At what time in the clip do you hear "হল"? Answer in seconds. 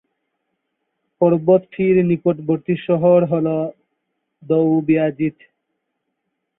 3.31-3.47